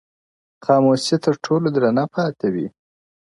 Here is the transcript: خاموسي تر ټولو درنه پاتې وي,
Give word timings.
خاموسي 0.65 1.15
تر 1.25 1.33
ټولو 1.45 1.67
درنه 1.75 2.03
پاتې 2.15 2.47
وي, 2.53 2.67